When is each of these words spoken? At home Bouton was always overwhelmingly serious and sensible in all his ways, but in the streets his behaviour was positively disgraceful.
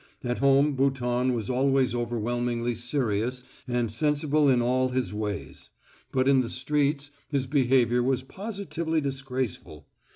At 0.23 0.39
home 0.39 0.73
Bouton 0.75 1.31
was 1.35 1.47
always 1.47 1.93
overwhelmingly 1.93 2.73
serious 2.73 3.43
and 3.67 3.91
sensible 3.91 4.49
in 4.49 4.59
all 4.59 4.89
his 4.89 5.13
ways, 5.13 5.69
but 6.11 6.27
in 6.27 6.41
the 6.41 6.49
streets 6.49 7.11
his 7.29 7.45
behaviour 7.45 8.01
was 8.01 8.23
positively 8.23 8.99
disgraceful. 8.99 9.85